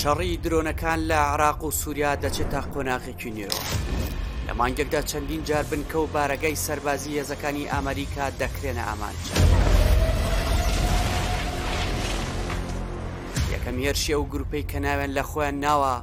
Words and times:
شەڕی 0.00 0.36
درۆنەکان 0.44 0.98
لە 1.10 1.18
عراق 1.32 1.58
و 1.64 1.70
سووریا 1.80 2.12
دەچێتە 2.24 2.60
قۆناغێکی 2.72 3.30
نوێەوە 3.36 3.60
لە 4.46 4.52
مانگێکدا 4.60 5.00
چەندین 5.10 5.42
جار 5.48 5.64
بنکە 5.70 5.96
و 6.00 6.06
بارەگەی 6.14 6.56
سەربازی 6.64 7.16
هێزەکانی 7.20 7.70
ئەمریکا 7.72 8.26
دەکرێنە 8.40 8.84
ئامانچە 8.88 9.32
یەکەم 13.52 13.76
هێرشیە 13.84 14.16
و 14.22 14.28
گروپەی 14.32 14.64
کە 14.70 14.78
ناوێن 14.86 15.12
لە 15.18 15.24
خۆیان 15.30 15.56
ناوە 15.66 15.94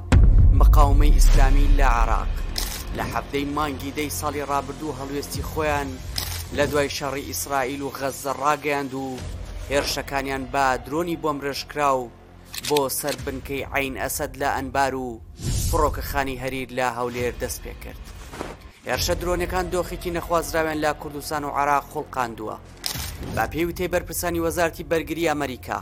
مقاومەی 0.60 1.14
ئیسلامی 1.16 1.68
لە 1.78 1.86
عراق 1.98 2.30
لە 2.96 3.04
حەفتەی 3.12 3.46
مانگی 3.56 3.90
دەی 3.98 4.10
ساڵی 4.20 4.48
ڕابردوو 4.50 4.96
هەڵوێستی 4.98 5.46
خۆیان 5.50 5.88
لە 6.56 6.64
دوای 6.70 6.88
شەڕی 6.96 7.28
ئیسرائیل 7.30 7.80
و 7.82 7.92
غەزە 7.98 8.32
ڕاگەیاند 8.42 8.92
و 9.00 9.04
هێرشەکانیان 9.70 10.42
با 10.52 10.66
درۆنی 10.84 11.20
بۆم 11.22 11.38
ڕێژکرا 11.44 11.92
و 11.98 12.02
بۆ 12.66 12.82
سەر 13.00 13.16
بنکەی 13.26 13.66
عین 13.74 13.94
ئەسد 14.02 14.32
لە 14.40 14.48
ئەنبار 14.56 14.94
و 14.94 15.08
فڕۆکەخانی 15.68 16.40
هەریر 16.42 16.68
لە 16.78 16.86
هەولێر 16.98 17.34
دەست 17.42 17.58
پێ 17.64 17.74
کرد 17.84 18.02
هێرشە 18.88 19.14
درۆنەکان 19.20 19.66
دۆخێکی 19.72 20.14
نەخوازراوێن 20.16 20.78
لە 20.84 20.92
کوردستان 21.00 21.44
و 21.44 21.50
عراق 21.58 21.84
خۆڵقااندووە 21.92 22.56
با 23.36 23.44
پێی 23.52 23.64
و 23.64 23.72
تێ 23.78 23.86
بەرپرسانی 23.94 24.42
وەزارتی 24.46 24.88
بەرگری 24.90 25.28
ئەمریکا 25.30 25.80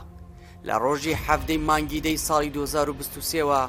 لە 0.66 0.74
ڕۆژی 0.84 1.18
حەفتەی 1.24 1.60
مانگیدەی 1.68 2.18
ساڵی 2.26 2.50
2023ەوە 2.56 3.60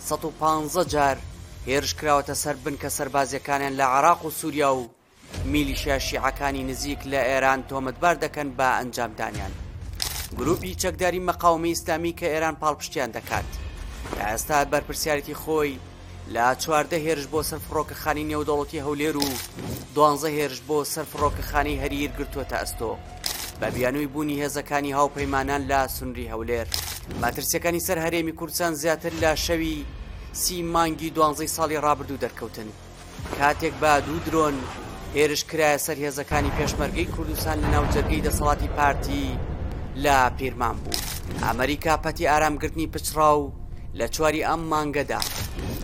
115 0.00 0.84
جار 0.84 1.16
هێرشکراوەتە 1.68 2.34
سەر 2.42 2.56
بنکە 2.64 2.88
سربازیەکانیان 2.98 3.74
لە 3.80 3.84
عراق 3.96 4.24
و 4.24 4.30
سووریا 4.30 4.74
و 4.74 4.90
میلیشیا 5.44 5.98
شیعەکانی 6.00 6.64
نزیک 6.70 7.00
لە 7.12 7.20
ئێران 7.28 7.60
تۆمەتبار 7.68 8.14
دەکەن 8.24 8.48
بە 8.58 8.68
ئەنجامدانیان. 8.78 9.69
گروپی 10.38 10.74
چەکداری 10.74 11.20
مەقاومی 11.28 11.68
ئیسلامی 11.68 12.14
کە 12.18 12.22
ئێران 12.30 12.56
پاڵپشتیان 12.62 13.10
دەکات 13.16 13.48
ئێستا 14.20 14.64
بەرپرسیارەتی 14.72 15.34
خۆی 15.42 15.74
لا 16.34 16.54
چواردە 16.60 16.98
هێرش 17.06 17.26
بۆ 17.32 17.40
سەرفڕۆکەخانی 17.50 18.28
نێودەوڵەتی 18.30 18.82
هەولێر 18.86 19.16
و 19.16 19.28
دوانزە 19.94 20.28
هێرش 20.38 20.60
بۆ 20.68 20.76
سەرفڕۆکەخانی 20.94 21.80
هەریر 21.82 22.10
گرتووەتە 22.18 22.56
ئەستۆ 22.62 22.92
بە 23.60 23.68
بیانووی 23.74 24.06
بوونی 24.06 24.40
هێزەکانی 24.42 24.94
هاوپەیمانان 24.98 25.62
لا 25.70 25.88
سنووری 25.94 26.30
هەولێر 26.32 26.66
ماترسیەکانی 27.22 27.80
سەر 27.86 27.98
هەرێمی 28.06 28.34
کورسان 28.38 28.74
زیاتر 28.82 29.12
لا 29.22 29.32
شەوی 29.46 29.76
سی 30.32 30.62
مانگی 30.62 31.10
دوانزەی 31.16 31.50
ساڵی 31.56 31.82
ڕابردوو 31.86 32.20
دەرکەوتن 32.24 32.68
کاتێک 33.38 33.74
با 33.82 34.00
دوو 34.06 34.18
درۆن 34.26 34.56
هێرشکرایە 35.16 35.78
سەر 35.86 35.96
هێزەکانی 36.04 36.54
پێشمەرگەی 36.58 37.08
کوردستان 37.16 37.56
لە 37.64 37.68
ناوجەرگەی 37.74 38.24
دەسەڵاتی 38.26 38.68
پارتی 38.76 39.26
لە 39.96 40.30
پیرمان 40.38 40.76
بوو 40.76 41.00
ئەمریکا 41.42 41.94
پەتی 42.04 42.24
ئارامگرتنی 42.32 42.86
پچڕا 42.94 43.30
و 43.42 43.52
لە 43.98 44.06
چواری 44.14 44.44
ئەم 44.48 44.60
مانگەدا 44.72 45.20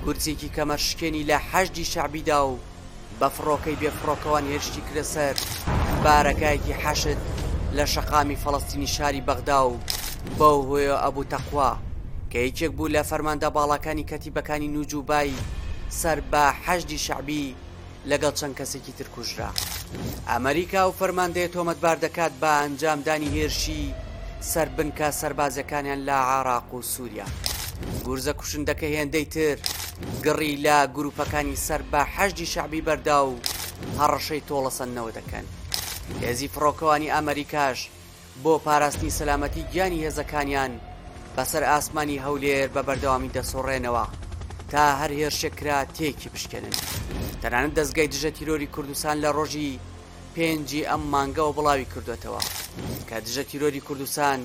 کورسێکی 0.05 0.51
کەمەشکێنی 0.57 1.25
لە 1.31 1.39
حەشدی 1.51 1.85
شعبیدا 1.93 2.41
و 2.49 2.59
بە 3.21 3.29
فڕۆکەی 3.35 3.79
بێفڕۆکەوان 3.83 4.45
هێشتی 4.53 4.83
کرەسەر 4.89 5.35
بارەکایەکی 6.05 6.79
حەشت 6.83 7.19
لە 7.77 7.85
شەقامی 7.95 8.41
فەڵستینی 8.43 8.87
شاری 8.97 9.27
بەغدا 9.29 9.61
و 9.69 9.79
بەو 10.39 10.59
هۆیە 10.69 10.97
ئەبوو 11.05 11.29
تەخوا 11.33 11.73
کە 12.31 12.39
یەکێک 12.47 12.73
بوو 12.77 12.93
لە 12.97 13.03
فەرماندا 13.11 13.49
باڵەکانی 13.57 14.09
کەتیبەکانی 14.11 14.73
نوجوبایی 14.75 15.39
سەر 16.01 16.19
بە 16.31 16.45
حەشدی 16.65 16.99
شعبی 17.07 17.55
لەگەڵ 18.11 18.33
چەند 18.41 18.55
کەسێکی 18.59 18.93
تر 18.99 19.07
کوژرا 19.15 19.51
ئەمریکا 20.31 20.83
و 20.89 20.93
فەرماندەیە 21.01 21.49
تۆمەتبار 21.55 21.97
دەکات 22.05 22.33
بە 22.41 22.51
ئەنجامدانی 22.63 23.31
هێرشی 23.37 23.83
سەر 24.53 24.69
بنکە 24.77 25.09
سربازەکانیان 25.21 26.01
لە 26.09 26.17
عراق 26.35 26.69
و 26.75 26.83
سووریا 26.83 27.27
گورزە 28.07 28.33
کوشندەکە 28.41 28.89
هێندەی 28.97 29.27
تر 29.35 29.57
گڕی 30.27 30.55
لە 30.65 30.77
گروپەکانی 30.97 31.57
سەر 31.67 31.83
بە 31.93 32.01
حەشی 32.15 32.47
شعبی 32.53 32.81
بەردا 32.87 33.19
و 33.31 33.35
هەڕەشەی 34.01 34.43
تۆڵە 34.49 34.71
سندنەوە 34.79 35.13
دەکەن 35.19 35.47
هێزی 36.23 36.49
فڕۆکەوانی 36.55 37.13
ئەمریکاش 37.15 37.79
بۆ 38.45 38.55
پاراستنی 38.65 39.17
سەلامەتی 39.19 39.63
گیانی 39.73 40.03
هێزەکانیان 40.07 40.73
بەسەر 41.37 41.63
ئاسمانی 41.71 42.23
هەولێر 42.25 42.69
بە 42.75 42.83
بەردەوامی 42.89 43.33
دەسۆڕێنەوە 43.37 44.05
تا 44.71 44.85
هەر 45.01 45.13
هێرشەکرا 45.21 45.79
تێکی 45.97 46.29
بشکێنن 46.35 46.75
تەنانەت 47.43 47.73
دەستگای 47.79 48.09
دژە 48.15 48.31
تیرۆری 48.37 48.73
کوردستان 48.75 49.17
لە 49.25 49.31
ڕۆژی 49.37 49.81
پێنجی 50.35 50.87
ئەم 50.91 51.03
مانگەەوە 51.15 51.53
بڵاوی 51.57 51.91
کردوێتەوە 51.95 52.43
کە 53.09 53.17
دژە 53.27 53.43
تیرۆری 53.51 53.85
کوردستان 53.87 54.41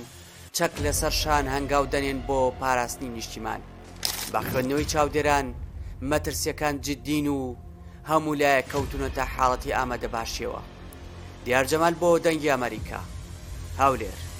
چەک 0.57 0.73
لەسەر 0.83 1.13
شان 1.21 1.45
هەنگاو 1.55 1.85
دەنێن 1.93 2.19
بۆ 2.27 2.39
پاراستنی 2.59 3.13
نیشتیمان 3.17 3.61
بە 4.33 4.39
خوێندنەوەی 4.49 4.89
چاودێران 4.93 5.47
مەترسیەکان 6.11 6.75
جددین 6.85 7.27
و 7.27 7.55
هەموو 8.09 8.35
لایە 8.41 8.63
کەوتونە 8.71 9.09
تا 9.17 9.23
حاڵەتی 9.35 9.75
ئامادە 9.77 10.07
باشیەوە 10.15 10.61
دیارجەمال 11.45 11.95
بۆ 12.01 12.09
دەنگی 12.25 12.51
ئەمریکا 12.53 12.99
هاولێر 13.81 14.30